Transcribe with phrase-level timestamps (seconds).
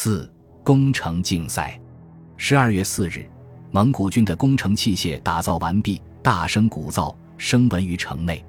[0.00, 0.32] 四
[0.62, 1.76] 工程竞赛。
[2.36, 3.28] 十二月四日，
[3.72, 8.44] 蒙古军的工程器械打造完毕，大声鼓噪，声闻于城内。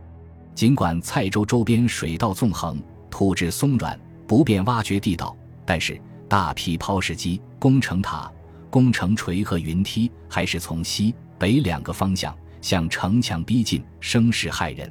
[0.54, 5.36] 尽管蔡州周边水道纵横，土质松软，不便挖掘地道，
[5.66, 8.32] 但是大批抛石机、攻城塔、
[8.70, 14.88] 攻城锤和云梯还是从西北两个方向向城墙逼近，声势骇人。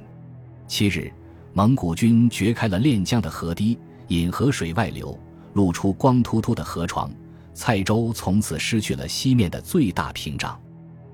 [0.66, 1.08] 七日，
[1.52, 3.78] 蒙古军掘开了练江的河堤，
[4.08, 5.16] 引河水外流。
[5.58, 7.10] 露出光秃秃的河床，
[7.52, 10.56] 蔡州从此失去了西面的最大屏障。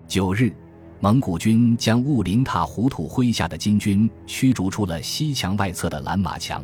[0.07, 0.55] 九日，
[1.01, 6.63] 蒙古军将雾林塔胡土麾下的金军驱逐出了西墙外侧的蓝马墙。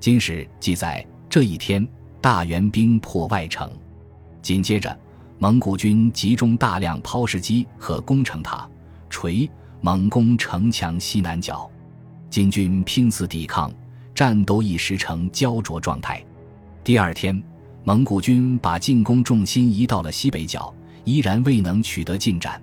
[0.00, 1.86] 金史记载，这一天
[2.20, 3.70] 大元兵破外城。
[4.42, 4.98] 紧接着，
[5.38, 8.68] 蒙古军集中大量抛石机和攻城塔、
[9.08, 9.48] 锤，
[9.80, 11.70] 猛攻城墙西南角。
[12.28, 13.72] 金军拼死抵抗，
[14.12, 16.20] 战斗一时呈焦灼状态。
[16.84, 17.42] 第二天，
[17.82, 20.72] 蒙古军把进攻重心移到了西北角，
[21.04, 22.62] 依然未能取得进展。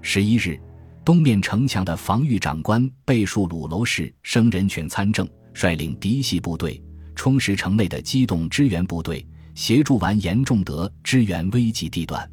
[0.00, 0.58] 十一日，
[1.04, 6.82] 东面城墙的防御长官贝树鲁楼氏生人权参政，率领嫡系部队
[7.14, 12.28] 充实城内的机动支援部队，协助完颜仲德支援危急地段。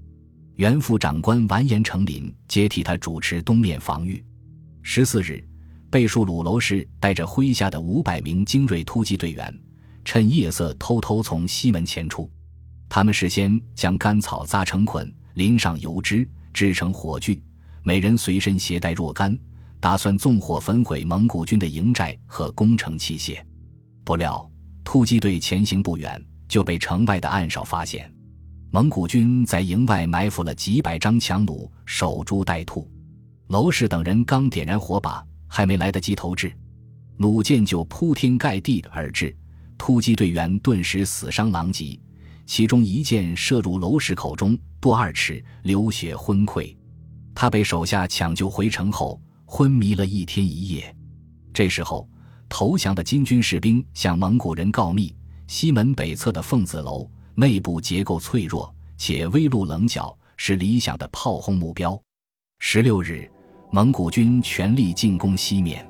[0.56, 4.26] 原副长官完颜成林接替他主持东面防御。
[4.82, 5.48] 十四日，
[5.92, 9.56] 贝树鲁楼氏带着麾下的五百名精锐突击队员。
[10.12, 12.28] 趁夜色偷偷从西门前出，
[12.90, 17.40] 他们事先将干草扎成捆，淋上油脂，制成火炬，
[17.84, 19.38] 每人随身携带若干，
[19.80, 23.38] 打算纵火焚毁蒙古军的营寨和攻城器械。
[24.04, 24.50] 不料
[24.84, 28.12] 突击队前行不远，就被城外的暗哨发现。
[28.72, 32.90] 蒙古军在营外埋伏了几百张强弩，守株待兔。
[33.50, 36.52] 娄氏等人刚点燃火把，还没来得及投掷，
[37.16, 39.38] 弩箭就铺天盖地而至。
[39.80, 41.98] 突击队员顿时死伤狼藉，
[42.46, 46.76] 其中一箭射入娄氏口中，多二尺，流血昏溃。
[47.34, 50.94] 他被手下抢救回城后，昏迷了一天一夜。
[51.54, 52.08] 这时候，
[52.50, 55.16] 投降的金军士兵向蒙古人告密：
[55.48, 62.00] 西门北侧的凤子楼内部结构脆弱，且危露棱角，是理想的炮轰目标。
[62.60, 63.32] 十六日，
[63.72, 65.90] 蒙古军全力进攻西面，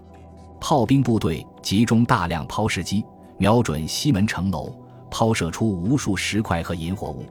[0.61, 3.03] 炮兵部队集中大量抛石机。
[3.39, 4.69] 瞄准西门城楼，
[5.09, 7.25] 抛射出无数石块和引火物。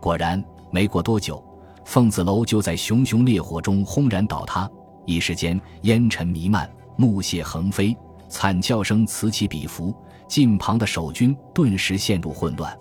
[0.00, 1.44] 果然，没过多久，
[1.84, 4.70] 凤子楼就在熊熊烈火中轰然倒塌。
[5.06, 7.96] 一时间，烟尘弥漫，木屑横飞，
[8.28, 9.92] 惨叫声此起彼伏。
[10.28, 12.78] 近旁的守军顿时陷入混乱。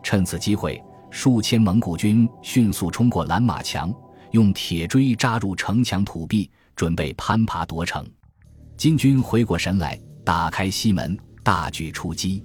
[0.00, 3.92] 趁此机会，数千蒙古军迅速冲过蓝马墙，
[4.30, 8.08] 用铁锥扎入城墙土壁，准备攀爬夺城。
[8.76, 11.18] 金军回过神来，打开西门。
[11.44, 12.42] 大举出击，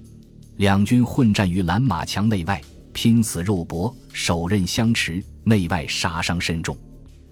[0.58, 2.62] 两军混战于蓝马墙内外，
[2.92, 6.78] 拼死肉搏，手刃相持，内外杀伤甚重。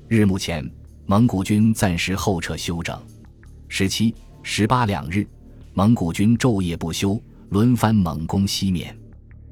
[0.07, 0.65] 日暮前，
[1.05, 2.97] 蒙古军暂时后撤休整。
[3.67, 5.27] 十七、十八两日，
[5.73, 8.97] 蒙古军昼夜不休，轮番猛攻西面。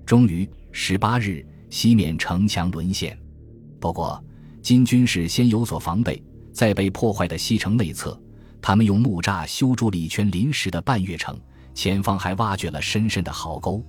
[0.05, 3.17] 终于，十八日，西面城墙沦陷。
[3.77, 4.23] 不过，
[4.61, 8.17] 金军是先有所防备，在被破坏的西城内侧，
[8.61, 11.37] 他们用木栅修筑了一圈临时的半月城。
[11.75, 13.83] 前方还挖掘了深深的壕沟，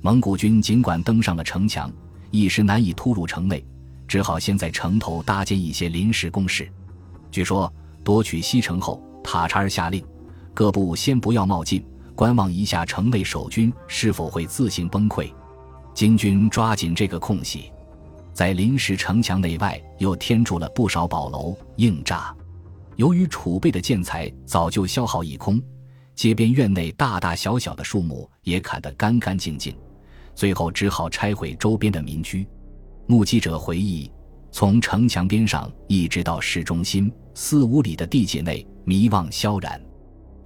[0.00, 1.92] 蒙古军尽管登上了城墙，
[2.30, 3.62] 一时难以突入城内，
[4.06, 6.70] 只好先在城头搭建一些临时工事。
[7.32, 7.70] 据说
[8.04, 10.02] 夺取西城后，塔察尔下令
[10.54, 11.84] 各部先不要冒进，
[12.14, 15.30] 观望一下城内守军是否会自行崩溃。
[15.92, 17.70] 金军抓紧这个空隙，
[18.32, 22.32] 在临时城墙内外又添筑了不少堡楼、硬栅。
[22.94, 25.60] 由于储备的建材早就消耗一空。
[26.14, 29.76] 街边院内大大小小的树木也砍得干干净净，
[30.34, 32.46] 最后只好拆毁周边的民居。
[33.06, 34.10] 目击者回忆，
[34.50, 39.80] 从城墙边上一直到市中心四五里的地界内，迷望萧然。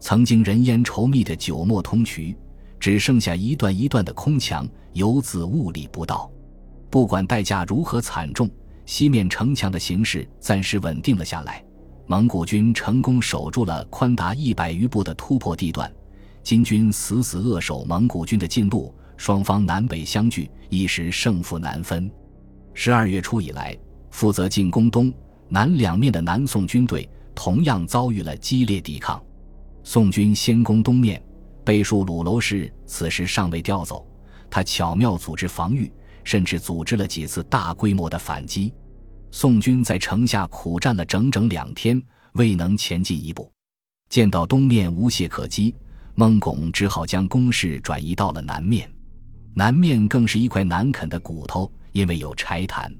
[0.01, 2.35] 曾经人烟稠密的九陌通衢，
[2.81, 6.31] 只剩下一段一段的空墙，游子物理不到。
[6.89, 8.49] 不管代价如何惨重，
[8.87, 11.63] 西面城墙的形势暂时稳定了下来。
[12.11, 15.93] 蒙古军成功守住了宽达一百余步的突破地段，
[16.43, 22.11] 金军死死扼守蒙古军的进路，双方南北相距，一时胜负难分。
[22.73, 23.77] 十二月初以来，
[24.11, 25.13] 负责进攻东
[25.51, 29.23] 南两面的南宋军队同样遭遇了激烈抵抗。
[29.85, 31.23] 宋军先攻东面，
[31.63, 34.09] 背树鲁楼氏此时尚未调走，
[34.49, 35.93] 他巧妙组织防御，
[36.25, 38.73] 甚至组织了几次大规模的反击。
[39.31, 42.01] 宋军在城下苦战了整整两天，
[42.33, 43.51] 未能前进一步。
[44.09, 45.75] 见到东面无懈可击，
[46.15, 48.91] 孟拱只好将攻势转移到了南面。
[49.55, 52.93] 南面更是一块难啃的骨头，因为有柴潭。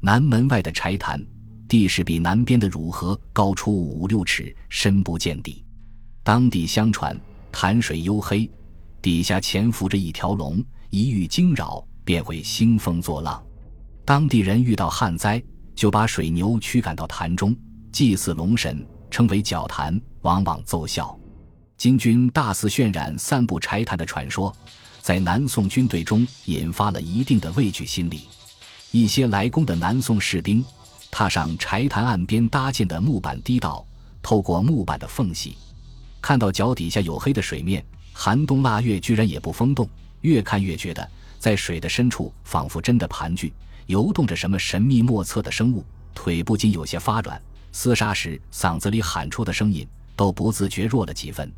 [0.00, 1.24] 南门外的柴潭
[1.68, 5.64] 地势比南边的汝河高出五六尺，深不见底。
[6.22, 7.18] 当地相传
[7.52, 8.50] 潭水黝黑，
[9.00, 13.42] 底下潜伏着一条龙，一遇惊扰便会兴风作浪。
[14.04, 15.40] 当地人遇到旱灾，
[15.80, 17.56] 就把水牛驱赶到潭中
[17.90, 21.18] 祭祀龙神，称为角潭，往往奏效。
[21.78, 24.54] 金军大肆渲染散布柴潭的传说，
[25.00, 28.24] 在南宋军队中引发了一定的畏惧心理。
[28.90, 30.62] 一些来攻的南宋士兵，
[31.10, 33.82] 踏上柴潭岸边搭建的木板堤道，
[34.20, 35.56] 透过木板的缝隙，
[36.20, 37.82] 看到脚底下黝黑的水面。
[38.12, 39.88] 寒冬腊月居然也不风动，
[40.20, 43.50] 越看越觉得在水的深处，仿佛真的盘踞、
[43.86, 45.82] 游动着什么神秘莫测的生物。
[46.14, 47.40] 腿不禁有些发软，
[47.72, 51.50] 厮杀时嗓子里喊出的声音都不自觉弱了几分。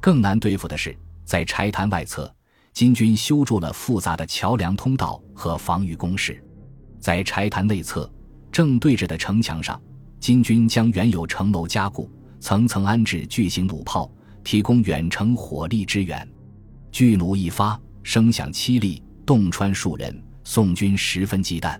[0.00, 2.32] 更难对付的是，在柴潭外侧，
[2.72, 6.40] 金军修筑了复杂的桥梁通道和防御工事。
[7.00, 8.08] 在柴潭内侧，
[8.52, 9.80] 正对着的城墙上，
[10.20, 12.08] 金军将原有城楼加固，
[12.38, 14.08] 层层安置巨型弩炮，
[14.44, 16.28] 提供远程火力支援。
[16.92, 20.22] 巨弩一发，声响凄厉，洞穿数人。
[20.44, 21.76] 宋军十分忌惮。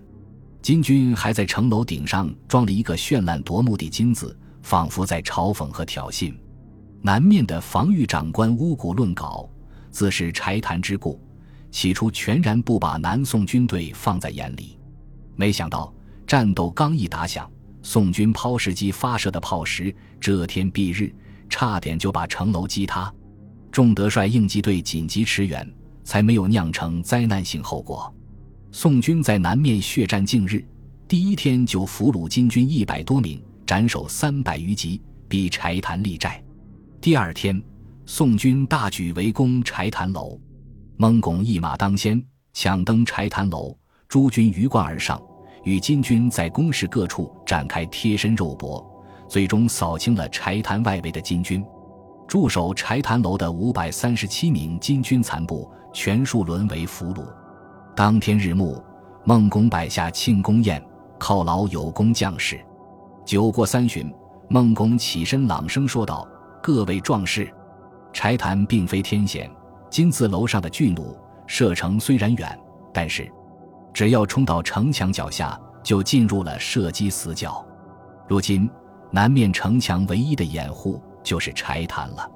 [0.61, 6.35] 金军还在城楼顶上装了一个绚烂夺目的金字，仿佛在嘲讽和挑衅。
[7.01, 9.49] 南面的防御长官乌古论稿，
[9.89, 11.17] 自是柴谈之故，
[11.71, 14.77] 起初全然不把南宋军队放在眼里。
[15.37, 15.93] 没想到
[16.25, 17.49] 战斗刚一打响，
[17.81, 21.15] 宋军抛石机发射的炮石遮天蔽日，
[21.47, 23.09] 差点就把城楼击塌。
[23.71, 25.65] 仲德率应急队紧急驰援，
[26.07, 28.11] 才没有酿成灾难性后果。
[28.71, 30.65] 宋军在南面血战近日，
[31.05, 36.41] 第一天就俘虏金军一百多名，斩首三百余级，逼柴潭立寨。
[37.01, 37.61] 第二天，
[38.05, 40.39] 宋军大举围攻柴潭楼，
[40.95, 43.77] 孟拱一马当先，抢登柴潭楼。
[44.07, 45.21] 诸军鱼贯而上，
[45.65, 48.81] 与金军在攻势各处展开贴身肉搏，
[49.27, 51.61] 最终扫清了柴潭外围的金军。
[52.29, 57.25] 驻守柴潭楼的五百三十七名金军残部全数沦为俘虏。
[57.95, 58.79] 当天日暮，
[59.23, 60.79] 孟公摆下庆功宴，
[61.17, 62.63] 犒劳有功将士。
[63.25, 64.13] 酒过三巡，
[64.47, 66.27] 孟公起身朗声说道
[66.61, 67.51] ：“各位壮士，
[68.13, 69.49] 柴潭并非天险，
[69.89, 71.17] 金字楼上的巨弩
[71.47, 72.59] 射程虽然远，
[72.93, 73.27] 但是……”
[73.91, 77.65] 只要冲到城墙脚下，就进入了射击死角。
[78.27, 78.69] 如今
[79.09, 82.29] 南面城墙唯一的掩护就是柴潭了。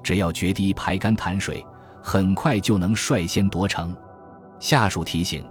[0.00, 1.66] 只要决堤排干潭水，
[2.02, 3.96] 很快就能率先夺城。
[4.58, 5.44] 下属提醒：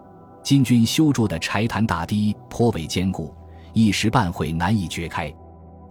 [0.43, 3.33] 金军修筑的柴潭大堤颇为坚固，
[3.73, 5.33] 一时半会难以掘开。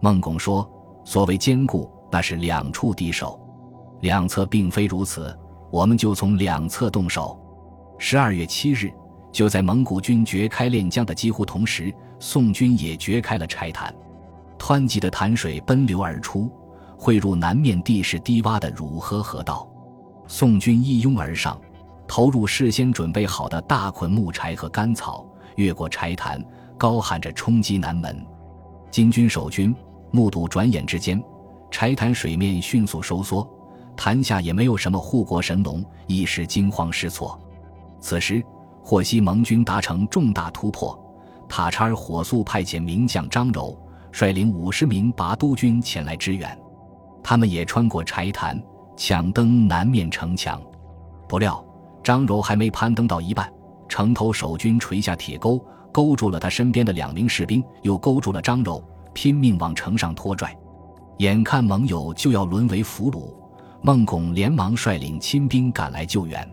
[0.00, 0.68] 孟拱说
[1.04, 3.40] ：“所谓坚固，那是两处敌手，
[4.00, 5.36] 两侧并非如此。
[5.70, 7.38] 我们就从两侧动手。”
[7.98, 8.90] 十二月七日。
[9.30, 13.94] 就在蒙古军掘开练江的几乎同时，宋军也掘开了柴潭，
[14.58, 16.50] 湍急的潭水奔流而出，
[16.96, 19.68] 汇入南面地势低洼的汝河河道。
[20.28, 21.58] 宋军一拥而上，
[22.06, 25.26] 投入事先准备好的大捆木柴和干草，
[25.56, 26.40] 越过柴潭，
[26.76, 28.24] 高喊着冲击南门。
[28.90, 29.74] 金军守军
[30.10, 31.20] 目睹转眼之间，
[31.70, 33.48] 柴潭水面迅速收缩，
[33.96, 37.36] 潭下也没有什么护国神龙，一时惊慌失措。
[38.00, 38.44] 此时。
[38.80, 40.98] 获悉盟军达成重大突破，
[41.46, 43.78] 塔察尔火速派遣名将张柔
[44.12, 46.58] 率领五十名拔都军前来支援。
[47.22, 48.58] 他们也穿过柴潭，
[48.98, 50.60] 抢登南面城墙。
[51.28, 51.64] 不料
[52.02, 53.50] 张柔还没攀登到一半，
[53.88, 58.82] 城头守军垂下铁钩，勾住了他身边的两名士兵，又勾住了张柔，
[59.14, 60.54] 拼命往城上拖拽。
[61.18, 63.32] 眼看盟友就要沦为俘虏，
[63.82, 66.46] 孟拱连忙率领亲兵赶来救援。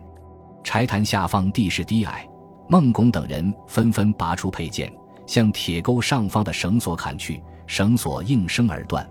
[0.62, 2.28] 柴潭下方地势低矮，
[2.68, 4.92] 孟拱等人纷纷拔出佩剑，
[5.26, 9.04] 向铁钩上方的绳索砍去，绳索应声而断。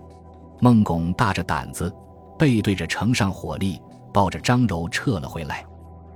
[0.58, 1.94] 孟拱大着胆子，
[2.38, 3.80] 背对着城上火力，
[4.12, 5.64] 抱着张柔撤了回来。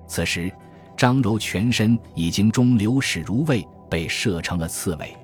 [0.07, 0.53] 此时，
[0.97, 5.17] 张柔全身已经中流矢如卫，被射成了刺猬。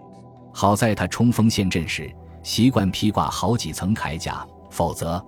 [0.53, 2.11] 好在他冲锋陷阵时
[2.43, 5.23] 习惯披挂好几层铠甲，否则。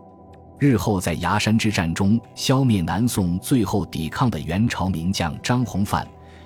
[0.58, 6.04] 日后在崖山之战中消灭南宋最后抵抗的元朝名将张弘范，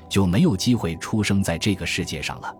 [0.09, 2.55] 就没有机会出生在这个世界上了。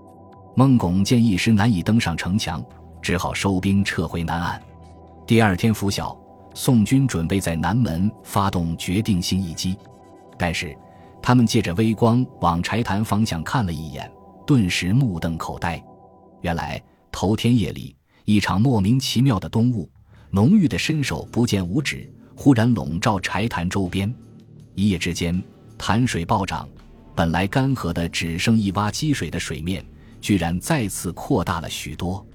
[0.55, 2.65] 孟拱见一时难以登上城墙，
[3.03, 4.63] 只好收兵撤回南岸。
[5.27, 6.17] 第二天拂晓，
[6.55, 9.77] 宋军准备在南门发动决定性一击，
[10.39, 10.77] 但是
[11.23, 14.11] 他们借着微光往柴潭方向看了一眼，
[14.47, 15.83] 顿时目瞪口呆。
[16.41, 17.95] 原来头天夜里，
[18.25, 19.89] 一场莫名其妙的冬雾。
[20.31, 24.13] 浓郁的伸手不见五指，忽然笼罩柴潭周边。
[24.75, 25.43] 一夜之间，
[25.77, 26.67] 潭水暴涨，
[27.15, 29.85] 本来干涸的只剩一洼积水的水面，
[30.23, 32.27] 居然再次扩大了许多。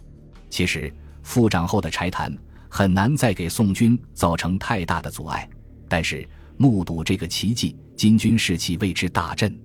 [0.49, 0.93] 其实，
[1.23, 2.31] 复涨后的柴潭
[2.69, 5.49] 很难再给宋军造成太大的阻碍。
[5.87, 9.57] 但是，目睹这个奇迹，金军士气为之大振。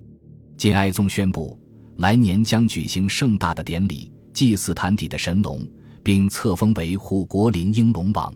[0.55, 1.59] 金哀宗宣布，
[1.97, 5.67] 来年将举行盛大的典礼，祭祀潭底的神龙，
[6.03, 8.33] 并册封为护国灵英龙王。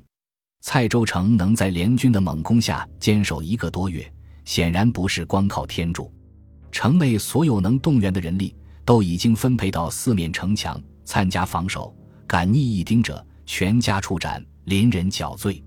[0.61, 4.11] 蔡州城能在联军的猛攻下坚守一个多月，
[4.43, 6.11] 显然不是光靠天助。
[6.71, 11.95] 城内所有能动员的人力都已经分配到四面城墙参加防守，
[12.27, 15.63] 敢逆一丁者，全家处斩，临人绞罪。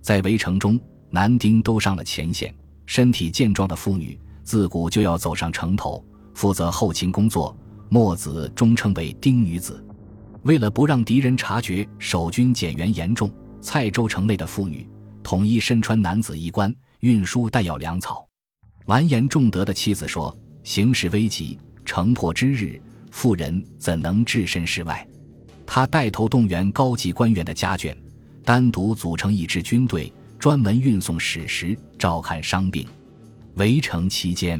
[0.00, 2.54] 在围城中，男丁都上了前线，
[2.86, 6.02] 身体健壮的妇女自古就要走上城头，
[6.32, 7.54] 负责后勤工作。
[7.90, 9.84] 墨子终称为丁女子。
[10.44, 13.30] 为了不让敌人察觉守军减员严重。
[13.60, 14.88] 蔡州城内的妇女
[15.22, 18.26] 统一身穿男子衣冠，运输弹药粮草。
[18.86, 25.06] 完颜仲德的妻子说：“形势危急，城破之日，妇人怎能置身事外？”
[25.66, 27.94] 他带头动员高级官员的家眷，
[28.48, 32.88] 单独组成一支军队，专门运送史实、照看伤病。
[33.56, 34.58] 围城期间，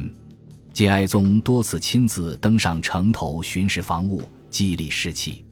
[0.71, 5.43] 金哀宗多次亲自登上城头巡视防务，激励士气。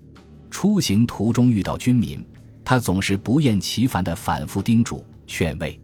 [0.51, 2.23] 出行途中遇到军民。
[2.63, 5.81] 他总是不厌其烦地反复叮嘱劝慰，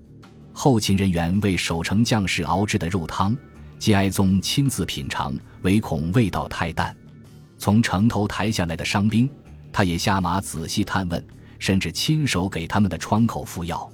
[0.52, 3.36] 后勤人员为守城将士熬制的肉汤，
[3.80, 6.96] 金哀宗亲自品尝，唯恐味道太淡。
[7.58, 9.28] 从城头抬下来的伤兵，
[9.72, 11.26] 他也下马仔细探问，
[11.64, 13.90] 甚至亲手给他们的窗口敷药。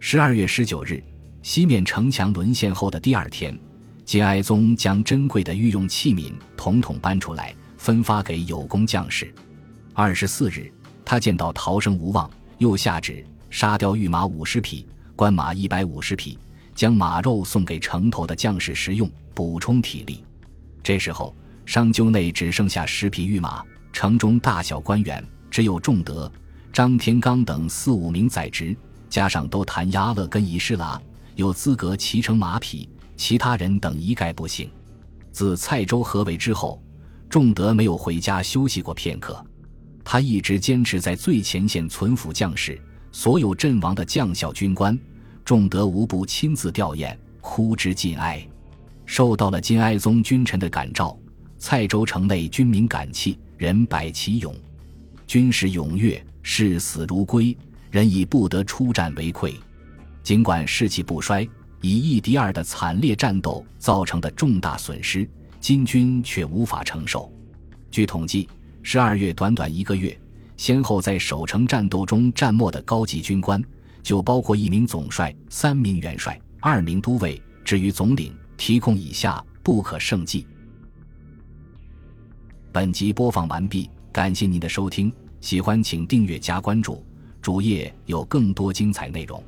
[0.00, 1.04] 十二月十九日，
[1.42, 3.54] 西面城墙沦陷后的第二天，
[4.02, 9.30] 金哀宗将珍贵的御用器皿统统搬出来，分发给有功将士。
[9.92, 10.72] 二十四日。
[11.04, 16.38] 他见到逃生无望，又下旨杀掉御马五十匹，官马一百五十匹，
[16.74, 20.24] 将马肉送给城头的将士食用，补充体力。
[20.82, 26.32] 这时候，商丘内只剩下十匹御马，城中大小官员只有仲德、
[26.72, 28.74] 张天罡等四五名在职，
[29.10, 31.00] 加上都弹压勒跟仪式啦，
[31.36, 34.70] 有资格骑乘马匹，其他人等一概不行。
[35.30, 36.82] 自蔡州合围之后，
[37.28, 39.44] 仲德没有回家休息过片刻。
[40.02, 42.80] 他一直坚持在最前线存抚将士，
[43.12, 44.98] 所有阵亡的将校军官，
[45.44, 48.42] 仲德无不亲自吊唁，哭之尽哀。
[49.04, 51.14] 受到了金哀宗君臣的感召，
[51.58, 54.54] 蔡州城内军民感泣，人百其勇，
[55.26, 57.56] 军士踊跃，视死如归，
[57.90, 59.54] 人已不得出战为愧。
[60.22, 61.48] 尽管士气不衰，
[61.80, 65.28] 以一敌二的惨烈战斗造成的重大损失，
[65.60, 67.32] 金军却无法承受。
[67.90, 68.48] 据统计。
[68.84, 70.20] 十二月短短一个月，
[70.56, 73.62] 先后在守城战斗中战没的高级军官，
[74.02, 80.44] 就包括一名总帅、三名元帅、二名都尉，至于总领、提供以下，不可胜计。
[82.72, 87.04] 本集播放完毕，感谢您的收听，喜欢请订阅加关注，
[87.42, 89.42] 主页有更多精彩内容。